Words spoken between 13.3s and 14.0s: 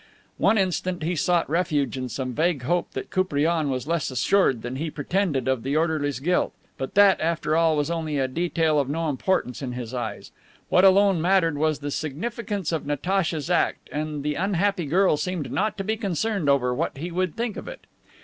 act,